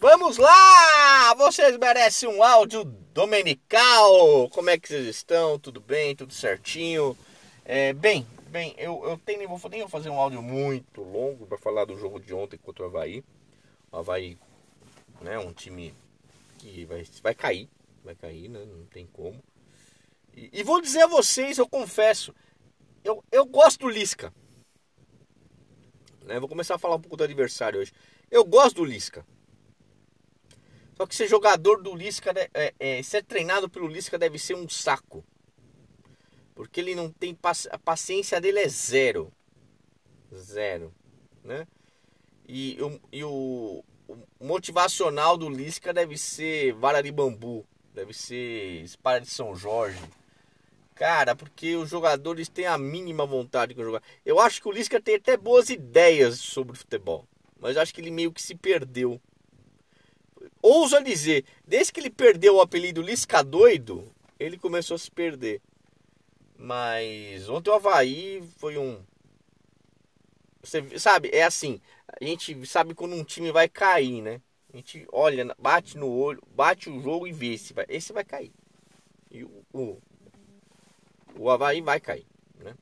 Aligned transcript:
Vamos 0.00 0.38
lá! 0.38 1.34
Vocês 1.34 1.76
merecem 1.76 2.28
um 2.28 2.40
áudio 2.40 2.84
domenical. 2.84 4.48
Como 4.50 4.70
é 4.70 4.78
que 4.78 4.86
vocês 4.86 5.04
estão? 5.08 5.58
Tudo 5.58 5.80
bem? 5.80 6.14
Tudo 6.14 6.32
certinho? 6.32 7.18
É, 7.64 7.92
bem, 7.92 8.24
bem, 8.46 8.76
eu, 8.78 9.02
eu 9.04 9.18
tenho, 9.18 9.40
nem 9.40 9.48
vou, 9.48 9.58
nem 9.68 9.80
vou 9.80 9.88
fazer 9.88 10.08
um 10.08 10.20
áudio 10.20 10.40
muito 10.40 11.02
longo 11.02 11.48
para 11.48 11.58
falar 11.58 11.84
do 11.84 11.98
jogo 11.98 12.20
de 12.20 12.32
ontem 12.32 12.56
contra 12.58 12.84
o 12.84 12.86
Havaí. 12.86 13.24
O 13.90 13.96
Havaí, 13.96 14.38
né, 15.20 15.36
um 15.36 15.52
time 15.52 15.92
que 16.58 16.84
vai, 16.84 17.04
vai 17.20 17.34
cair, 17.34 17.68
vai 18.04 18.14
cair, 18.14 18.48
né, 18.48 18.64
não 18.64 18.86
tem 18.86 19.04
como. 19.04 19.42
E, 20.32 20.48
e 20.52 20.62
vou 20.62 20.80
dizer 20.80 21.02
a 21.02 21.06
vocês, 21.08 21.58
eu 21.58 21.68
confesso, 21.68 22.32
eu, 23.02 23.24
eu 23.32 23.44
gosto 23.44 23.80
do 23.80 23.88
Lisca. 23.88 24.32
Né, 26.22 26.38
vou 26.38 26.48
começar 26.48 26.76
a 26.76 26.78
falar 26.78 26.94
um 26.94 27.00
pouco 27.00 27.16
do 27.16 27.24
adversário 27.24 27.80
hoje. 27.80 27.92
Eu 28.30 28.44
gosto 28.44 28.76
do 28.76 28.84
Lisca. 28.84 29.26
Só 30.98 31.06
que 31.06 31.14
ser 31.14 31.28
jogador 31.28 31.80
do 31.80 31.94
Lisca, 31.94 32.34
é, 32.52 32.74
é, 32.76 33.02
ser 33.04 33.22
treinado 33.22 33.68
pelo 33.70 33.86
Lisca 33.86 34.18
deve 34.18 34.36
ser 34.36 34.56
um 34.56 34.68
saco. 34.68 35.24
Porque 36.56 36.80
ele 36.80 36.96
não 36.96 37.08
tem 37.08 37.38
a 37.70 37.78
paciência 37.78 38.40
dele 38.40 38.58
é 38.58 38.68
zero. 38.68 39.32
Zero, 40.34 40.92
né? 41.44 41.68
E, 42.48 42.76
e 43.12 43.22
o, 43.22 43.84
o 44.08 44.44
motivacional 44.44 45.38
do 45.38 45.48
Lisca 45.48 45.94
deve 45.94 46.18
ser 46.18 46.72
vara 46.72 47.00
de 47.00 47.12
bambu, 47.12 47.64
deve 47.94 48.12
ser 48.12 48.82
espada 48.82 49.20
de 49.20 49.30
São 49.30 49.54
Jorge. 49.54 50.02
Cara, 50.96 51.36
porque 51.36 51.76
os 51.76 51.88
jogadores 51.88 52.48
têm 52.48 52.66
a 52.66 52.76
mínima 52.76 53.24
vontade 53.24 53.72
de 53.72 53.80
jogar. 53.80 54.02
Eu 54.26 54.40
acho 54.40 54.60
que 54.60 54.68
o 54.68 54.72
Lisca 54.72 55.00
tem 55.00 55.14
até 55.14 55.36
boas 55.36 55.70
ideias 55.70 56.40
sobre 56.40 56.76
futebol, 56.76 57.24
mas 57.60 57.76
acho 57.76 57.94
que 57.94 58.00
ele 58.00 58.10
meio 58.10 58.32
que 58.32 58.42
se 58.42 58.56
perdeu 58.56 59.20
ouso 60.62 60.96
a 60.96 61.00
dizer, 61.00 61.44
desde 61.66 61.92
que 61.92 62.00
ele 62.00 62.10
perdeu 62.10 62.56
o 62.56 62.60
apelido 62.60 63.02
Lisca 63.02 63.42
Doido, 63.42 64.10
ele 64.38 64.58
começou 64.58 64.94
a 64.94 64.98
se 64.98 65.10
perder. 65.10 65.60
Mas 66.56 67.48
ontem 67.48 67.70
o 67.70 67.74
Havaí 67.74 68.42
foi 68.58 68.76
um. 68.76 69.00
Você 70.62 70.98
sabe, 70.98 71.30
é 71.32 71.44
assim, 71.44 71.80
a 72.20 72.24
gente 72.24 72.66
sabe 72.66 72.94
quando 72.94 73.14
um 73.14 73.22
time 73.22 73.52
vai 73.52 73.68
cair, 73.68 74.20
né? 74.20 74.40
A 74.72 74.76
gente 74.76 75.06
olha, 75.12 75.54
bate 75.58 75.96
no 75.96 76.08
olho, 76.08 76.42
bate 76.54 76.90
o 76.90 77.00
jogo 77.00 77.26
e 77.26 77.32
vê 77.32 77.56
se 77.56 77.72
vai. 77.72 77.86
Esse 77.88 78.12
vai 78.12 78.24
cair. 78.24 78.52
E 79.30 79.44
o, 79.44 79.64
o, 79.72 79.98
o 81.38 81.50
Havaí 81.50 81.80
vai 81.80 82.00
cair, 82.00 82.26
né? 82.58 82.74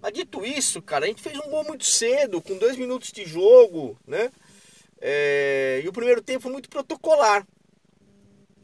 Mas 0.00 0.14
dito 0.14 0.44
isso, 0.44 0.80
cara, 0.80 1.04
a 1.04 1.08
gente 1.08 1.22
fez 1.22 1.38
um 1.38 1.50
gol 1.50 1.62
muito 1.62 1.84
cedo, 1.84 2.40
com 2.40 2.56
dois 2.56 2.76
minutos 2.76 3.12
de 3.12 3.26
jogo, 3.26 3.98
né? 4.06 4.32
É, 5.00 5.80
e 5.82 5.88
o 5.88 5.92
primeiro 5.92 6.20
tempo 6.20 6.42
foi 6.42 6.52
muito 6.52 6.68
protocolar. 6.68 7.46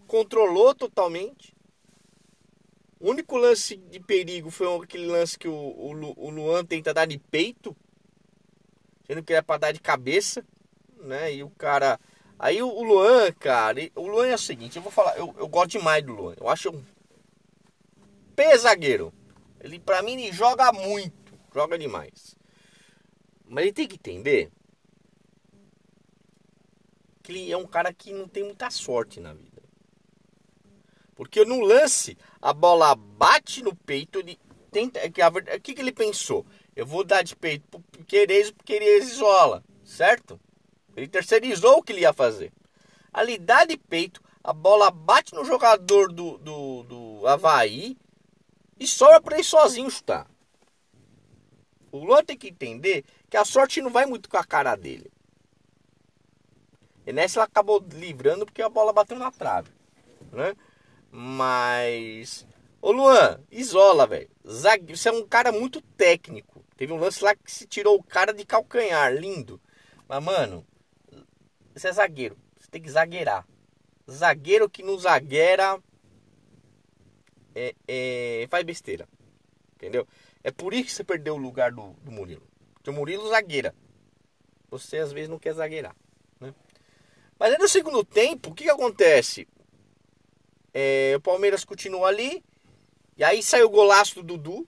Controlou 0.07 0.75
totalmente. 0.75 1.57
O 3.01 3.11
único 3.11 3.37
lance 3.37 3.77
de 3.77 4.01
perigo 4.01 4.51
foi 4.51 4.67
aquele 4.83 5.07
lance 5.07 5.39
que 5.39 5.49
o, 5.49 5.55
o, 5.55 6.15
o 6.17 6.31
Luan 6.31 6.65
tenta 6.65 6.95
dar 6.95 7.07
de 7.07 7.19
peito, 7.19 7.77
sendo 9.07 9.23
que 9.23 9.33
era 9.33 9.43
para 9.43 9.61
dar 9.61 9.73
de 9.73 9.81
cabeça, 9.81 10.45
né? 11.03 11.33
E 11.35 11.43
o 11.43 11.51
cara. 11.51 11.99
Aí 12.39 12.63
o, 12.63 12.69
o 12.69 12.83
Luan, 12.83 13.33
cara, 13.33 13.81
o 13.95 14.07
Luan 14.07 14.27
é 14.27 14.35
o 14.35 14.39
seguinte: 14.39 14.77
eu 14.77 14.83
vou 14.83 14.93
falar, 14.93 15.17
eu, 15.17 15.35
eu 15.39 15.49
gosto 15.49 15.73
demais 15.73 16.05
do 16.05 16.15
Luan. 16.15 16.35
Eu 16.39 16.49
acho 16.49 16.71
um 16.71 16.85
pesagueiro. 18.35 19.13
Ele, 19.61 19.79
pra 19.79 20.03
mim, 20.03 20.13
ele 20.13 20.33
joga 20.33 20.71
muito, 20.73 21.33
joga 21.55 21.79
demais. 21.79 22.37
Mas 23.49 23.65
ele 23.65 23.73
tem 23.73 23.89
que 23.89 23.97
entender 23.97 24.51
que 27.27 27.33
ele 27.33 27.51
é 27.51 27.57
um 27.57 27.67
cara 27.67 27.93
que 27.93 28.13
não 28.13 28.29
tem 28.29 28.45
muita 28.45 28.71
sorte 28.71 29.19
na 29.19 29.35
vida. 29.35 29.61
Porque 31.17 31.45
no 31.45 31.61
lance, 31.61 32.17
a 32.41 32.53
bola 32.53 32.95
bate 32.95 33.65
no 33.65 33.75
peito, 33.75 34.21
ele 34.21 34.39
tenta. 34.71 35.01
É 35.01 35.57
o 35.57 35.61
que, 35.61 35.75
que 35.75 35.81
ele 35.81 35.93
pensou? 35.93 36.47
Eu 36.77 36.87
vou 36.87 37.03
dar 37.03 37.23
de 37.23 37.35
peito 37.35 37.81
pro 37.81 38.05
Queires, 38.05 38.53
porque 38.53 38.75
ele 38.75 38.99
isola, 38.99 39.65
certo? 39.85 40.39
Ele 40.95 41.09
terceirizou 41.09 41.79
o 41.79 41.83
que 41.83 41.93
ele 41.93 42.03
ia 42.03 42.13
fazer. 42.13 42.53
Ali 43.13 43.39
dá 43.39 43.65
de 43.65 43.77
peito, 43.77 44.23
a 44.45 44.53
bola 44.53 44.91
bate 44.91 45.35
no 45.35 45.45
jogador 45.45 46.13
do, 46.13 46.39
do, 46.39 46.83
do 46.85 47.27
Havaí 47.27 47.97
e 48.79 48.87
sobra 48.87 49.21
para 49.21 49.37
ele 49.37 49.45
sozinho 49.45 49.91
chutar. 49.91 50.31
O 51.91 52.05
Luan 52.05 52.23
tem 52.23 52.37
que 52.37 52.49
entender 52.49 53.05
que 53.29 53.37
a 53.37 53.45
sorte 53.45 53.81
não 53.81 53.91
vai 53.91 54.05
muito 54.07 54.29
com 54.29 54.37
a 54.37 54.45
cara 54.45 54.77
dele. 54.77 55.11
E 57.07 57.13
nessa 57.13 57.39
ela 57.39 57.47
acabou 57.47 57.85
livrando 57.93 58.45
porque 58.45 58.63
a 58.63 58.69
bola 58.69 58.93
bateu 58.93 59.19
na 59.19 59.31
trave, 59.31 59.71
né? 60.33 60.55
Mas 61.11 62.47
Ô 62.87 62.93
Luan, 62.93 63.41
isola, 63.51 64.07
velho. 64.07 64.31
Você 64.45 65.09
é 65.09 65.13
um 65.13 65.27
cara 65.27 65.51
muito 65.51 65.81
técnico. 65.81 66.65
Teve 66.77 66.93
um 66.93 66.99
lance 66.99 67.25
lá 67.25 67.35
que 67.35 67.51
se 67.51 67.67
tirou 67.67 67.97
o 67.97 68.03
cara 68.03 68.33
de 68.33 68.45
calcanhar, 68.45 69.13
lindo. 69.13 69.61
Mas 70.09 70.23
mano, 70.23 70.65
você 71.75 71.89
é 71.89 71.93
zagueiro, 71.93 72.39
você 72.57 72.69
tem 72.71 72.81
que 72.81 72.89
zagueirar. 72.89 73.45
Zagueiro 74.09 74.71
que 74.71 74.85
não 74.85 74.97
zagueira 74.97 75.83
é, 77.57 77.75
é, 77.89 78.47
faz 78.49 78.65
besteira. 78.65 79.09
Entendeu? 79.75 80.07
É 80.45 80.53
por 80.53 80.73
isso 80.73 80.85
que 80.85 80.93
você 80.93 81.03
perdeu 81.03 81.35
o 81.35 81.39
lugar 81.39 81.73
do, 81.73 81.91
do 82.05 82.13
Murilo. 82.13 82.47
Porque 82.75 82.91
o 82.91 82.93
Murilo 82.93 83.29
zagueira. 83.29 83.75
Você 84.71 84.99
às 84.99 85.11
vezes 85.11 85.29
não 85.29 85.41
quer 85.41 85.55
zagueirar. 85.55 85.97
Mas 87.39 87.53
aí 87.53 87.59
no 87.59 87.69
segundo 87.69 88.05
tempo, 88.05 88.51
o 88.51 88.55
que, 88.55 88.65
que 88.65 88.71
acontece? 88.71 89.47
É, 90.73 91.15
o 91.17 91.21
Palmeiras 91.21 91.65
continua 91.65 92.09
ali. 92.09 92.45
E 93.17 93.25
aí 93.25 93.43
saiu 93.43 93.67
o 93.67 93.71
golaço 93.71 94.17
do 94.17 94.23
Dudu. 94.23 94.67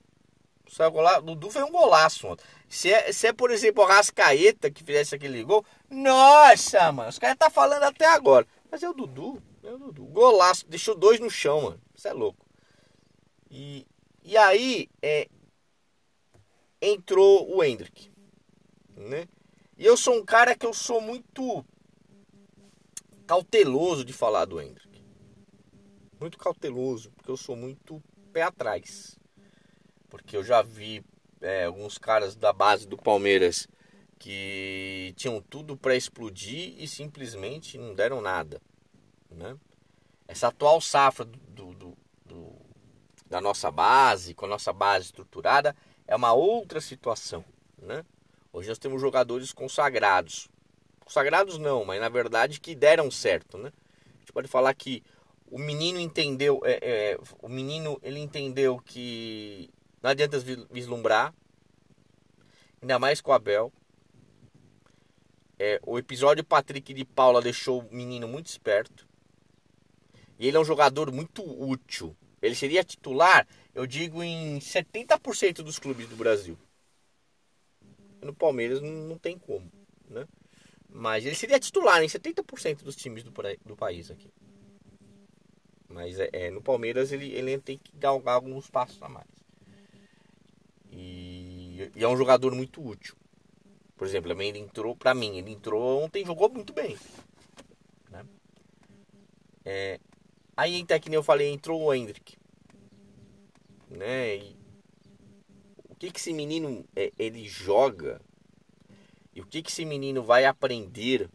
Saiu 0.70 0.90
o 0.90 0.92
golaço, 0.92 1.22
Dudu 1.22 1.50
foi 1.50 1.62
um 1.62 1.70
golaço 1.70 2.26
ontem. 2.26 2.44
Se 2.68 2.92
é, 2.92 3.12
se 3.12 3.26
é, 3.26 3.32
por 3.32 3.50
exemplo, 3.50 3.82
o 3.82 3.86
Rascaeta 3.86 4.70
que 4.70 4.84
fizesse 4.84 5.14
aquele 5.14 5.42
gol, 5.42 5.64
nossa, 5.88 6.92
mano, 6.92 7.08
os 7.08 7.18
caras 7.18 7.38
tá 7.38 7.48
falando 7.48 7.84
até 7.84 8.06
agora. 8.06 8.46
Mas 8.70 8.82
é 8.82 8.88
o 8.88 8.92
Dudu, 8.92 9.42
é 9.62 9.70
o 9.70 9.78
Dudu. 9.78 10.04
Golaço, 10.04 10.66
deixou 10.66 10.94
dois 10.94 11.18
no 11.20 11.30
chão, 11.30 11.62
mano. 11.62 11.80
Isso 11.94 12.06
é 12.06 12.12
louco. 12.12 12.46
E, 13.50 13.86
e 14.22 14.36
aí 14.36 14.90
é, 15.00 15.26
entrou 16.80 17.54
o 17.54 17.64
Hendrick, 17.64 18.10
né? 18.94 19.26
E 19.76 19.86
eu 19.86 19.96
sou 19.96 20.14
um 20.14 20.24
cara 20.24 20.54
que 20.54 20.66
eu 20.66 20.74
sou 20.74 21.00
muito 21.00 21.64
cauteloso 23.28 24.06
de 24.06 24.14
falar 24.14 24.46
do 24.46 24.58
Hendrick. 24.58 25.04
Muito 26.18 26.38
cauteloso, 26.38 27.10
porque 27.10 27.30
eu 27.30 27.36
sou 27.36 27.54
muito 27.54 28.02
pé 28.32 28.40
atrás. 28.40 29.18
Porque 30.08 30.34
eu 30.34 30.42
já 30.42 30.62
vi 30.62 31.04
é, 31.42 31.66
alguns 31.66 31.98
caras 31.98 32.34
da 32.34 32.54
base 32.54 32.88
do 32.88 32.96
Palmeiras 32.96 33.68
que 34.18 35.12
tinham 35.14 35.42
tudo 35.42 35.76
para 35.76 35.94
explodir 35.94 36.74
e 36.82 36.88
simplesmente 36.88 37.76
não 37.76 37.94
deram 37.94 38.22
nada. 38.22 38.62
Né? 39.30 39.54
Essa 40.26 40.48
atual 40.48 40.80
safra 40.80 41.26
do, 41.26 41.74
do, 41.74 41.96
do, 42.24 42.52
da 43.26 43.42
nossa 43.42 43.70
base, 43.70 44.32
com 44.32 44.46
a 44.46 44.48
nossa 44.48 44.72
base 44.72 45.04
estruturada, 45.04 45.76
é 46.06 46.16
uma 46.16 46.32
outra 46.32 46.80
situação. 46.80 47.44
Né? 47.76 48.02
Hoje 48.50 48.70
nós 48.70 48.78
temos 48.78 49.02
jogadores 49.02 49.52
consagrados, 49.52 50.48
Consagrados 51.08 51.56
não, 51.56 51.86
mas 51.86 51.98
na 52.02 52.10
verdade 52.10 52.60
que 52.60 52.74
deram 52.74 53.10
certo, 53.10 53.56
né? 53.56 53.72
A 54.14 54.18
gente 54.18 54.30
pode 54.30 54.46
falar 54.46 54.74
que 54.74 55.02
o 55.50 55.58
menino 55.58 55.98
entendeu, 55.98 56.60
é, 56.62 56.78
é, 56.82 57.18
o 57.40 57.48
menino 57.48 57.98
ele 58.02 58.20
entendeu 58.20 58.78
que 58.78 59.70
não 60.02 60.10
adianta 60.10 60.38
vislumbrar, 60.70 61.32
ainda 62.82 62.98
mais 62.98 63.22
com 63.22 63.30
o 63.30 63.34
Abel. 63.34 63.72
É, 65.58 65.80
o 65.86 65.98
episódio 65.98 66.44
Patrick 66.44 66.92
de 66.92 67.06
Paula 67.06 67.40
deixou 67.40 67.80
o 67.80 67.94
menino 67.94 68.28
muito 68.28 68.48
esperto. 68.48 69.08
E 70.38 70.46
ele 70.46 70.58
é 70.58 70.60
um 70.60 70.64
jogador 70.64 71.10
muito 71.10 71.42
útil. 71.42 72.14
Ele 72.42 72.54
seria 72.54 72.84
titular, 72.84 73.48
eu 73.74 73.86
digo, 73.86 74.22
em 74.22 74.58
70% 74.58 75.62
dos 75.62 75.78
clubes 75.78 76.06
do 76.06 76.16
Brasil. 76.16 76.58
No 78.20 78.34
Palmeiras 78.34 78.82
não, 78.82 78.90
não 78.90 79.16
tem 79.16 79.38
como, 79.38 79.72
né? 80.10 80.28
Mas 80.88 81.24
ele 81.24 81.34
seria 81.34 81.60
titular 81.60 82.02
em 82.02 82.06
70% 82.06 82.82
dos 82.82 82.96
times 82.96 83.22
do, 83.22 83.32
do 83.64 83.76
país 83.76 84.10
aqui. 84.10 84.30
Mas 85.88 86.18
é, 86.18 86.28
é, 86.32 86.50
no 86.50 86.62
Palmeiras 86.62 87.12
ele, 87.12 87.32
ele 87.32 87.58
tem 87.58 87.78
que 87.78 87.92
galgar 87.96 88.34
alguns 88.34 88.68
passos 88.68 89.02
a 89.02 89.08
mais. 89.08 89.26
E, 90.90 91.90
e, 91.94 92.04
é 92.04 92.08
um 92.08 92.16
jogador 92.16 92.54
muito 92.54 92.86
útil. 92.86 93.16
Por 93.96 94.06
exemplo, 94.06 94.30
ele 94.40 94.58
entrou, 94.58 94.94
pra 94.94 95.14
mim, 95.14 95.38
ele 95.38 95.50
entrou 95.50 96.02
ontem 96.02 96.24
jogou 96.24 96.48
muito 96.48 96.72
bem. 96.72 96.96
Né? 98.10 98.24
É, 99.64 100.00
aí, 100.56 100.82
até 100.82 101.00
que 101.00 101.08
nem 101.08 101.16
eu 101.16 101.22
falei, 101.22 101.50
entrou 101.50 101.82
o 101.82 101.92
Hendrick. 101.92 102.36
Né? 103.90 104.36
E, 104.36 104.56
o 105.88 105.94
que, 105.94 106.10
que 106.12 106.20
esse 106.20 106.32
menino 106.32 106.84
é, 106.94 107.12
ele 107.18 107.48
joga 107.48 108.20
e 109.38 109.40
o 109.40 109.46
que, 109.46 109.62
que 109.62 109.70
esse 109.70 109.84
menino 109.84 110.20
vai 110.20 110.44
aprender 110.44 111.30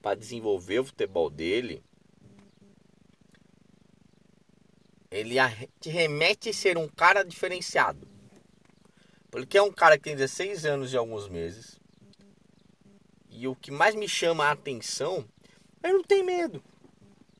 para 0.00 0.14
desenvolver 0.14 0.78
o 0.78 0.84
futebol 0.84 1.28
dele, 1.28 1.82
ele 5.10 5.34
te 5.80 5.90
remete 5.90 6.50
a 6.50 6.52
ser 6.52 6.78
um 6.78 6.86
cara 6.86 7.24
diferenciado. 7.24 8.06
Porque 9.32 9.58
é 9.58 9.62
um 9.62 9.72
cara 9.72 9.98
que 9.98 10.04
tem 10.04 10.14
16 10.14 10.64
anos 10.64 10.92
e 10.92 10.96
alguns 10.96 11.28
meses. 11.28 11.80
E 13.28 13.48
o 13.48 13.56
que 13.56 13.72
mais 13.72 13.96
me 13.96 14.08
chama 14.08 14.44
a 14.44 14.52
atenção, 14.52 15.28
ele 15.82 15.94
não 15.94 16.04
tem 16.04 16.22
medo. 16.22 16.62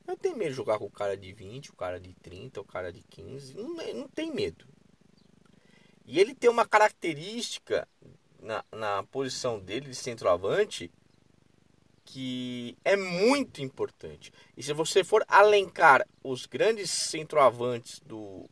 Não 0.09 0.17
tem 0.17 0.35
medo 0.35 0.51
de 0.51 0.57
jogar 0.57 0.81
com 0.81 0.87
o 0.87 0.91
cara 0.91 1.17
de 1.17 1.33
20, 1.33 1.71
o 1.71 1.77
cara 1.77 2.01
de 2.01 2.13
30, 2.15 2.61
o 2.61 2.65
cara 2.65 2.93
de 2.93 3.01
15. 3.03 3.55
Não, 3.55 3.77
não 3.95 4.09
tem 4.09 4.35
medo. 4.35 4.67
E 6.05 6.19
ele 6.19 6.35
tem 6.35 6.51
uma 6.51 6.67
característica 6.67 7.87
na, 8.43 8.65
na 8.73 9.03
posição 9.05 9.59
dele 9.59 9.89
de 9.89 9.95
centroavante 9.95 10.91
que 12.05 12.77
é 12.85 12.97
muito 12.97 13.63
importante. 13.63 14.33
E 14.57 14.63
se 14.63 14.73
você 14.73 15.05
for 15.05 15.25
alencar 15.29 16.07
os 16.25 16.45
grandes 16.45 16.91
centroavantes 16.91 18.01
do 18.01 18.49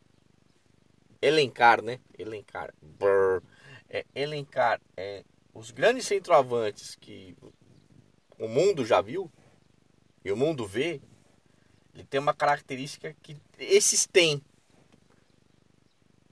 elencar, 1.21 1.83
né? 1.83 1.99
Elencar, 2.17 2.73
brrr, 2.81 3.43
é, 3.91 4.05
elencar 4.15 4.81
é, 4.97 5.25
os 5.53 5.73
grandes 5.73 6.07
centroavantes 6.07 6.95
que 6.95 7.37
o 8.39 8.47
mundo 8.47 8.87
já 8.87 9.01
viu 9.01 9.31
e 10.25 10.31
o 10.31 10.37
mundo 10.37 10.65
vê, 10.65 11.01
ele 11.95 12.05
tem 12.05 12.21
uma 12.21 12.35
característica 12.35 13.17
que 13.23 13.37
esses 13.59 14.07
têm. 14.07 14.41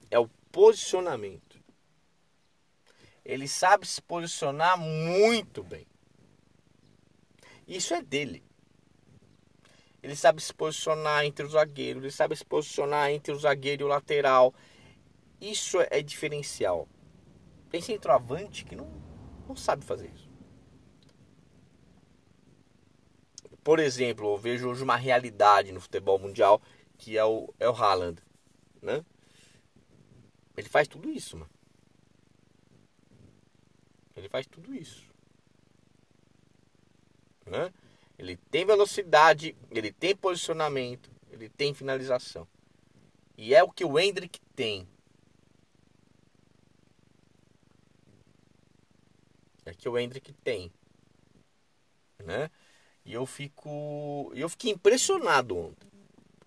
É 0.09 0.17
o 0.17 0.29
posicionamento. 0.51 1.46
Ele 3.27 3.45
sabe 3.45 3.85
se 3.85 4.01
posicionar 4.01 4.79
muito 4.79 5.61
bem. 5.61 5.85
Isso 7.67 7.93
é 7.93 8.01
dele. 8.01 8.41
Ele 10.01 10.15
sabe 10.15 10.41
se 10.41 10.53
posicionar 10.53 11.25
entre 11.25 11.45
o 11.45 11.49
zagueiro, 11.49 11.99
ele 11.99 12.09
sabe 12.09 12.37
se 12.37 12.45
posicionar 12.45 13.11
entre 13.11 13.33
o 13.33 13.37
zagueiro 13.37 13.83
e 13.83 13.83
o 13.83 13.89
lateral. 13.89 14.53
Isso 15.41 15.77
é 15.91 16.01
diferencial. 16.01 16.87
Tem 17.69 17.81
centroavante 17.81 18.63
que 18.63 18.77
não, 18.77 18.89
não 19.45 19.57
sabe 19.57 19.83
fazer 19.83 20.09
isso. 20.15 20.29
Por 23.61 23.77
exemplo, 23.77 24.31
eu 24.31 24.37
vejo 24.37 24.69
hoje 24.69 24.83
uma 24.83 24.95
realidade 24.95 25.73
no 25.73 25.81
futebol 25.81 26.17
mundial 26.17 26.61
que 26.97 27.17
é 27.17 27.25
o, 27.25 27.53
é 27.59 27.67
o 27.67 27.75
Haaland. 27.75 28.21
Né? 28.81 29.03
Ele 30.55 30.69
faz 30.69 30.87
tudo 30.87 31.09
isso, 31.09 31.35
mano. 31.35 31.56
Ele 34.17 34.27
faz 34.27 34.47
tudo 34.47 34.73
isso. 34.73 35.05
Né? 37.45 37.71
Ele 38.17 38.35
tem 38.35 38.65
velocidade, 38.65 39.55
ele 39.69 39.91
tem 39.91 40.15
posicionamento, 40.15 41.09
ele 41.31 41.47
tem 41.47 41.73
finalização. 41.73 42.47
E 43.37 43.53
é 43.53 43.63
o 43.63 43.71
que 43.71 43.85
o 43.85 43.99
Hendrick 43.99 44.41
tem. 44.55 44.87
É 49.63 49.73
que 49.73 49.87
o 49.87 49.97
Hendrick 49.97 50.33
tem. 50.33 50.71
Né? 52.23 52.49
E 53.05 53.13
eu 53.13 53.25
fico. 53.25 54.31
Eu 54.35 54.49
fiquei 54.49 54.71
impressionado 54.71 55.55
ontem. 55.55 55.87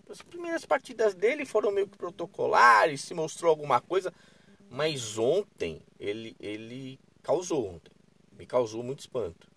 As 0.09 0.21
primeiras 0.21 0.65
partidas 0.65 1.15
dele 1.15 1.45
foram 1.45 1.71
meio 1.71 1.87
que 1.87 1.97
protocolares, 1.97 3.01
se 3.01 3.13
mostrou 3.13 3.49
alguma 3.49 3.79
coisa. 3.79 4.13
Mas 4.69 5.17
ontem 5.17 5.81
ele, 5.97 6.35
ele 6.39 6.99
causou 7.21 7.67
ontem. 7.67 7.91
Me 8.31 8.45
causou 8.45 8.83
muito 8.83 8.99
espanto. 8.99 9.47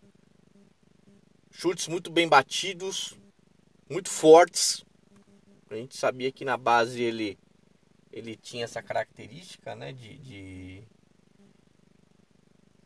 Chutes 1.51 1.89
muito 1.89 2.11
bem 2.11 2.29
batidos, 2.29 3.17
muito 3.89 4.11
fortes. 4.11 4.85
A 5.71 5.77
gente 5.77 5.97
sabia 5.97 6.31
que 6.31 6.45
na 6.45 6.57
base 6.57 7.03
ele, 7.03 7.39
ele 8.13 8.37
tinha 8.37 8.65
essa 8.65 8.83
característica 8.83 9.75
né, 9.75 9.93
de, 9.93 10.19
de 10.19 10.83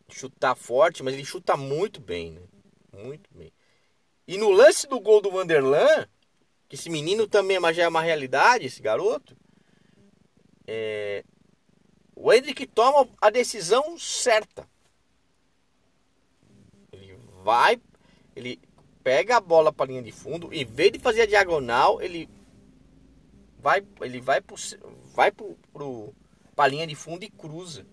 chutar 0.09 0.55
forte, 0.55 1.03
mas 1.03 1.15
ele 1.15 1.25
chuta 1.25 1.57
muito 1.57 2.01
bem, 2.01 2.33
né? 2.33 2.43
Muito 2.93 3.29
bem. 3.35 3.53
E 4.27 4.37
no 4.37 4.51
lance 4.51 4.87
do 4.87 5.01
gol 5.01 5.21
do 5.21 5.31
Vanderlan, 5.31 6.07
que 6.69 6.77
esse 6.77 6.91
menino 6.91 7.27
também 7.27 7.57
é 7.57 7.73
já 7.73 7.85
é 7.85 7.89
uma 7.89 8.03
realidade, 8.03 8.67
esse 8.67 8.83
garoto, 8.83 9.37
é... 10.67 11.25
o 12.21 12.33
Hendrick 12.33 12.67
toma 12.67 13.09
a 13.21 13.31
decisão 13.31 13.99
certa. 13.99 14.69
Ele 16.93 17.17
vai 17.43 17.81
ele 18.35 18.61
pega 19.03 19.37
a 19.37 19.41
bola 19.41 19.73
para 19.73 19.87
a 19.87 19.89
linha 19.89 20.03
de 20.03 20.13
fundo, 20.13 20.53
em 20.53 20.65
vez 20.65 20.93
de 20.93 20.99
fazer 20.99 21.23
a 21.23 21.27
diagonal, 21.27 22.01
ele 22.03 22.29
vai, 23.59 23.85
ele 24.01 24.21
vai 24.21 24.41
pro, 24.41 24.57
vai 25.15 25.33
para 25.33 25.45
a 26.65 26.69
linha 26.69 26.87
de 26.87 26.95
fundo 26.95 27.25
e 27.25 27.31
cruza. 27.31 27.87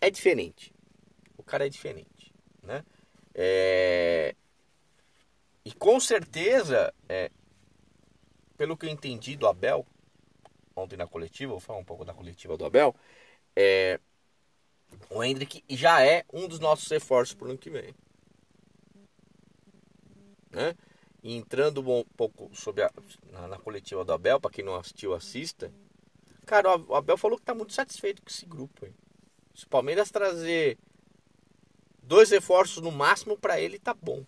É 0.00 0.10
diferente. 0.10 0.74
O 1.36 1.42
cara 1.42 1.66
é 1.66 1.68
diferente, 1.68 2.32
né? 2.62 2.84
É... 3.34 4.34
E 5.64 5.72
com 5.72 6.00
certeza, 6.00 6.92
é... 7.08 7.30
pelo 8.56 8.76
que 8.76 8.86
eu 8.86 8.90
entendi 8.90 9.36
do 9.36 9.46
Abel 9.46 9.86
ontem 10.76 10.96
na 10.96 11.06
coletiva, 11.06 11.52
vou 11.52 11.60
falar 11.60 11.78
um 11.78 11.84
pouco 11.84 12.04
da 12.04 12.14
coletiva 12.14 12.56
do 12.56 12.64
Abel, 12.64 12.94
é 13.56 14.00
o 15.10 15.22
Hendrick 15.22 15.64
já 15.68 16.04
é 16.04 16.24
um 16.32 16.46
dos 16.48 16.58
nossos 16.58 16.88
reforços 16.88 17.34
para 17.34 17.46
o 17.46 17.50
ano 17.50 17.58
que 17.58 17.70
vem. 17.70 17.94
Né? 20.50 20.74
E 21.22 21.34
entrando 21.34 21.80
um 21.80 22.04
pouco 22.16 22.50
sobre 22.54 22.82
a, 22.82 22.90
na, 23.30 23.48
na, 23.48 23.58
coletiva 23.58 24.04
do 24.04 24.12
Abel, 24.12 24.40
para 24.40 24.50
quem 24.50 24.64
não 24.64 24.76
assistiu, 24.76 25.14
assista. 25.14 25.72
Cara, 26.44 26.76
o 26.76 26.94
Abel 26.94 27.16
falou 27.16 27.38
que 27.38 27.42
está 27.42 27.54
muito 27.54 27.72
satisfeito 27.72 28.22
com 28.22 28.28
esse 28.28 28.44
grupo. 28.44 28.84
Hein? 28.84 28.94
Se 29.54 29.64
o 29.64 29.68
Palmeiras 29.68 30.10
trazer 30.10 30.78
dois 32.02 32.30
reforços 32.30 32.82
no 32.82 32.90
máximo 32.90 33.38
para 33.38 33.60
ele, 33.60 33.78
tá 33.78 33.94
bom. 33.94 34.24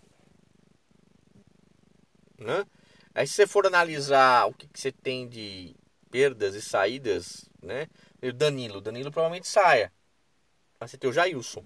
Né? 2.38 2.64
Aí 3.14 3.26
se 3.26 3.34
você 3.34 3.46
for 3.46 3.66
analisar 3.66 4.46
o 4.46 4.54
que, 4.54 4.66
que 4.66 4.78
você 4.78 4.92
tem 4.92 5.28
de 5.28 5.74
perdas 6.14 6.54
e 6.54 6.62
saídas, 6.62 7.50
né? 7.60 7.88
O 8.22 8.32
Danilo, 8.32 8.80
Danilo 8.80 9.10
provavelmente 9.10 9.48
saia. 9.48 9.92
Mas 10.78 10.92
você 10.92 10.96
tem 10.96 11.10
o 11.10 11.12
Jailson, 11.12 11.64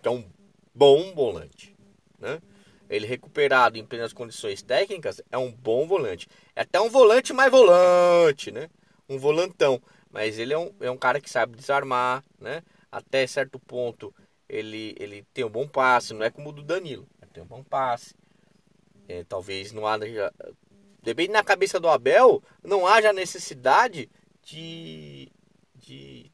que 0.00 0.06
é 0.06 0.10
um 0.12 0.30
bom 0.72 1.12
volante. 1.12 1.74
Né? 2.20 2.40
Ele 2.88 3.04
recuperado 3.04 3.76
em 3.76 3.84
plenas 3.84 4.12
condições 4.12 4.62
técnicas 4.62 5.20
é 5.28 5.36
um 5.36 5.50
bom 5.50 5.88
volante. 5.88 6.28
É 6.54 6.60
até 6.60 6.80
um 6.80 6.88
volante 6.88 7.32
mais 7.32 7.50
volante, 7.50 8.52
né? 8.52 8.70
Um 9.08 9.18
volantão. 9.18 9.82
Mas 10.08 10.38
ele 10.38 10.52
é 10.52 10.58
um, 10.58 10.72
é 10.78 10.90
um 10.90 10.96
cara 10.96 11.20
que 11.20 11.28
sabe 11.28 11.56
desarmar, 11.56 12.22
né? 12.38 12.62
Até 12.92 13.26
certo 13.26 13.58
ponto 13.58 14.14
ele, 14.48 14.94
ele 15.00 15.26
tem 15.34 15.44
um 15.44 15.50
bom 15.50 15.66
passe, 15.66 16.14
não 16.14 16.22
é 16.22 16.30
como 16.30 16.50
o 16.50 16.52
do 16.52 16.62
Danilo. 16.62 17.08
Ele 17.20 17.30
tem 17.32 17.42
um 17.42 17.46
bom 17.46 17.64
passe. 17.64 18.14
É, 19.08 19.24
talvez 19.24 19.72
não 19.72 19.84
haja. 19.84 20.32
Depende 21.02 21.32
na 21.32 21.42
cabeça 21.42 21.80
do 21.80 21.88
Abel, 21.88 22.42
não 22.62 22.86
haja 22.86 23.12
necessidade 23.12 24.08
de, 24.42 25.28
de 25.74 26.30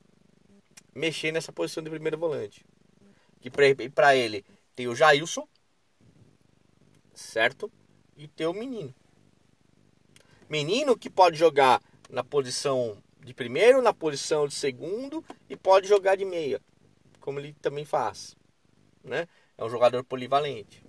mexer 0.95 1.33
nessa 1.33 1.51
posição 1.51 1.83
de 1.83 1.89
primeiro 1.89 2.19
volante. 2.19 2.65
Que 3.41 3.51
para 3.51 4.15
ele 4.15 4.45
tem 4.77 4.87
o 4.87 4.95
Jailson, 4.95 5.49
certo? 7.15 7.73
E 8.17 8.29
tem 8.29 8.47
o 8.47 8.53
menino. 8.53 8.95
Menino 10.49 10.99
que 10.99 11.09
pode 11.09 11.37
jogar 11.37 11.83
na 12.11 12.23
posição 12.23 13.03
de 13.21 13.33
primeiro, 13.33 13.83
na 13.83 13.93
posição 13.93 14.47
de 14.47 14.55
segundo 14.55 15.25
e 15.49 15.57
pode 15.57 15.89
jogar 15.89 16.17
de 16.17 16.25
meia, 16.25 16.61
como 17.21 17.39
ele 17.39 17.55
também 17.61 17.85
faz, 17.85 18.37
né? 19.05 19.29
É 19.57 19.65
um 19.65 19.69
jogador 19.69 20.05
polivalente. 20.05 20.83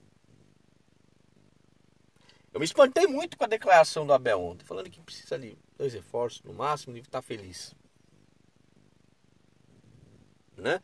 Eu 2.54 2.60
me 2.60 2.66
espantei 2.66 3.06
muito 3.08 3.38
com 3.38 3.44
a 3.44 3.48
declaração 3.48 4.06
do 4.06 4.14
Abel 4.14 4.42
ontem, 4.42 4.66
falando 4.66 4.90
que 4.90 5.00
precisa 5.02 5.38
de 5.38 5.58
dois 5.78 5.94
reforços 5.94 6.42
no 6.44 6.54
máximo 6.54 6.98
e 6.98 7.00
estar 7.00 7.22
feliz 7.22 7.76
né? 10.60 10.82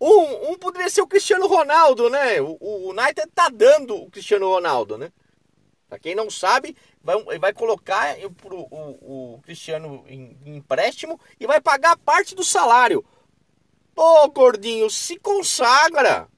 Um, 0.00 0.52
um 0.52 0.58
poderia 0.58 0.88
ser 0.88 1.02
o 1.02 1.06
Cristiano 1.06 1.46
Ronaldo, 1.46 2.08
né? 2.08 2.40
O, 2.40 2.56
o 2.60 2.90
United 2.90 3.28
tá 3.34 3.48
dando 3.48 3.96
o 3.96 4.10
Cristiano 4.10 4.48
Ronaldo, 4.48 4.96
né? 4.96 5.12
Pra 5.88 5.98
quem 5.98 6.14
não 6.14 6.30
sabe, 6.30 6.76
vai, 7.02 7.38
vai 7.38 7.52
colocar 7.52 8.16
pro, 8.36 8.60
o, 8.70 9.34
o 9.34 9.40
Cristiano 9.42 10.04
em, 10.06 10.36
em 10.44 10.56
empréstimo 10.56 11.18
e 11.40 11.46
vai 11.46 11.60
pagar 11.60 11.96
parte 11.96 12.34
do 12.34 12.44
salário. 12.44 13.04
Pô, 13.94 14.28
gordinho, 14.28 14.88
se 14.90 15.18
consagra. 15.18 16.28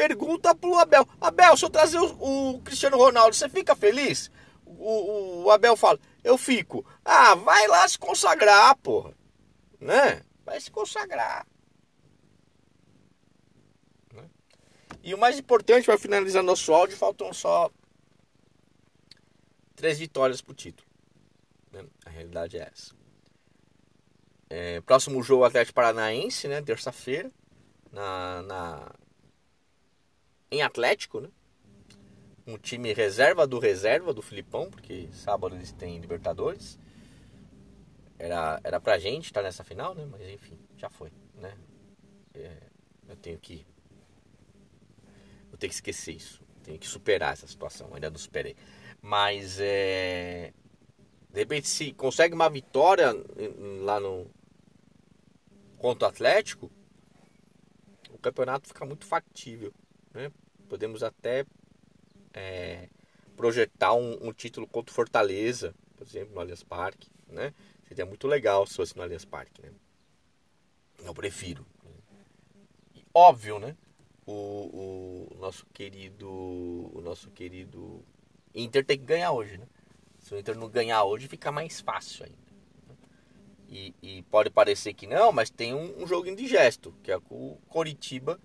Pergunta 0.00 0.54
pro 0.54 0.78
Abel. 0.78 1.06
Abel, 1.20 1.58
se 1.58 1.64
eu 1.66 1.68
trazer 1.68 1.98
o, 1.98 2.54
o 2.54 2.62
Cristiano 2.62 2.96
Ronaldo, 2.96 3.36
você 3.36 3.50
fica 3.50 3.76
feliz? 3.76 4.30
O, 4.64 5.42
o, 5.42 5.50
Abel 5.50 5.76
fala, 5.76 6.00
eu 6.24 6.38
fico. 6.38 6.86
Ah, 7.04 7.34
vai 7.34 7.68
lá 7.68 7.86
se 7.86 7.98
consagrar, 7.98 8.74
porra. 8.76 9.12
Né? 9.78 10.22
vai 10.42 10.58
se 10.58 10.70
consagrar. 10.70 11.46
Né? 14.14 14.24
E 15.02 15.12
o 15.12 15.18
mais 15.18 15.38
importante, 15.38 15.84
para 15.84 15.98
finalizar 15.98 16.42
nosso 16.42 16.72
áudio, 16.72 16.96
faltam 16.96 17.30
só 17.34 17.70
três 19.76 19.98
vitórias 19.98 20.40
pro 20.40 20.54
título. 20.54 20.88
Né? 21.70 21.84
A 22.06 22.08
realidade 22.08 22.56
é 22.56 22.70
essa. 22.72 22.94
É, 24.48 24.80
próximo 24.80 25.22
jogo 25.22 25.44
Atlético 25.44 25.74
Paranaense, 25.74 26.48
né? 26.48 26.62
Terça-feira. 26.62 27.30
Na, 27.92 28.42
na, 28.42 28.92
Em 30.50 30.62
Atlético, 30.62 31.20
né? 31.20 31.28
Um 32.46 32.58
time 32.58 32.92
reserva 32.92 33.46
do 33.46 33.58
reserva 33.58 34.12
do 34.12 34.20
Filipão, 34.20 34.68
porque 34.68 35.08
sábado 35.12 35.54
eles 35.54 35.70
têm 35.72 36.00
Libertadores. 36.00 36.78
Era, 38.18 38.60
era 38.64 38.80
pra 38.80 38.98
gente 38.98 39.26
estar 39.26 39.40
tá 39.40 39.46
nessa 39.46 39.62
final, 39.62 39.94
né? 39.94 40.04
Mas 40.10 40.28
enfim, 40.28 40.58
já 40.76 40.90
foi, 40.90 41.12
né? 41.34 41.56
É, 42.34 42.56
eu 43.08 43.16
tenho 43.16 43.38
que. 43.38 43.64
Eu 45.52 45.58
tenho 45.58 45.70
que 45.70 45.74
esquecer 45.74 46.16
isso. 46.16 46.42
Tenho 46.64 46.78
que 46.78 46.86
superar 46.86 47.32
essa 47.32 47.46
situação. 47.46 47.94
Ainda 47.94 48.10
não 48.10 48.18
superei. 48.18 48.56
Mas 49.00 49.58
é. 49.60 50.52
De 51.30 51.38
repente, 51.38 51.68
se 51.68 51.92
consegue 51.92 52.34
uma 52.34 52.50
vitória 52.50 53.12
lá 53.82 54.00
no. 54.00 54.28
Contra 55.78 56.08
o 56.08 56.10
Atlético, 56.10 56.70
o 58.10 58.18
campeonato 58.18 58.68
fica 58.68 58.84
muito 58.84 59.06
factível. 59.06 59.72
Né? 60.12 60.30
Podemos 60.68 61.02
até 61.02 61.44
é, 62.32 62.88
projetar 63.36 63.94
um, 63.94 64.28
um, 64.28 64.32
título 64.32 64.66
contra 64.66 64.94
Fortaleza, 64.94 65.74
por 65.96 66.06
exemplo, 66.06 66.34
no 66.34 66.40
Allianz 66.40 66.62
Parque. 66.62 67.08
Né? 67.28 67.54
Seria 67.88 68.06
muito 68.06 68.26
legal 68.26 68.66
se 68.66 68.76
fosse 68.76 68.96
no 68.96 69.02
Allianz 69.02 69.24
Parque. 69.24 69.62
Né? 69.62 69.70
Eu 71.04 71.14
prefiro. 71.14 71.66
E, 72.94 73.04
óbvio, 73.14 73.58
né? 73.58 73.76
O, 74.26 75.28
o 75.32 75.36
nosso 75.38 75.66
querido. 75.72 76.28
O 76.28 77.00
nosso 77.02 77.30
querido 77.30 78.04
Inter 78.54 78.84
tem 78.84 78.98
que 78.98 79.04
ganhar 79.04 79.32
hoje, 79.32 79.58
né? 79.58 79.66
Se 80.18 80.34
o 80.34 80.38
Inter 80.38 80.56
não 80.56 80.68
ganhar 80.68 81.04
hoje, 81.04 81.26
fica 81.26 81.50
mais 81.50 81.80
fácil 81.80 82.26
ainda. 82.26 82.38
E, 83.68 83.94
e 84.02 84.22
pode 84.22 84.50
parecer 84.50 84.92
que 84.94 85.06
não, 85.06 85.32
mas 85.32 85.48
tem 85.48 85.72
um, 85.72 86.02
um 86.02 86.06
jogo 86.06 86.28
indigesto, 86.28 86.92
que 87.02 87.10
é 87.10 87.16
o 87.30 87.56
Coritiba 87.68 88.38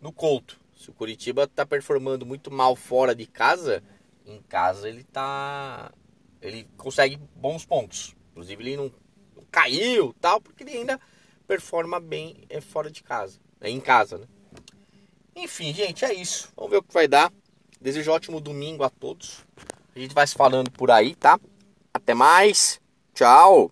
no 0.00 0.12
Couto. 0.12 0.60
Se 0.74 0.90
o 0.90 0.92
Coritiba 0.92 1.44
está 1.44 1.64
performando 1.64 2.26
muito 2.26 2.50
mal 2.50 2.74
fora 2.74 3.14
de 3.14 3.26
casa, 3.26 3.82
em 4.26 4.40
casa 4.42 4.88
ele 4.88 5.04
tá. 5.04 5.92
Ele 6.40 6.68
consegue 6.76 7.16
bons 7.36 7.64
pontos. 7.64 8.16
Inclusive 8.30 8.62
ele 8.62 8.76
não, 8.76 8.92
não 9.36 9.44
caiu 9.50 10.14
tal, 10.20 10.40
porque 10.40 10.64
ele 10.64 10.72
ainda 10.72 11.00
performa 11.46 12.00
bem 12.00 12.44
é, 12.48 12.60
fora 12.60 12.90
de 12.90 13.02
casa. 13.02 13.38
É 13.60 13.70
em 13.70 13.80
casa, 13.80 14.18
né? 14.18 14.26
Enfim, 15.36 15.72
gente, 15.72 16.04
é 16.04 16.12
isso. 16.12 16.52
Vamos 16.56 16.70
ver 16.70 16.78
o 16.78 16.82
que 16.82 16.92
vai 16.92 17.06
dar. 17.06 17.32
Desejo 17.80 18.10
um 18.10 18.14
ótimo 18.14 18.40
domingo 18.40 18.84
a 18.84 18.90
todos. 18.90 19.44
A 19.94 19.98
gente 19.98 20.14
vai 20.14 20.26
se 20.26 20.34
falando 20.34 20.70
por 20.70 20.90
aí, 20.90 21.14
tá? 21.14 21.38
Até 21.92 22.14
mais. 22.14 22.80
Tchau. 23.14 23.70